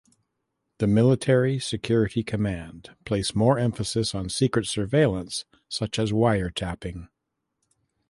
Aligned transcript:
The 0.79 0.87
Military 0.87 1.59
Security 1.59 2.23
Command 2.23 2.89
place 3.05 3.35
more 3.35 3.59
emphasis 3.59 4.15
on 4.15 4.29
secret 4.29 4.65
surveillance 4.65 5.45
such 5.69 5.99
as 5.99 6.11
wiretapping. 6.11 7.07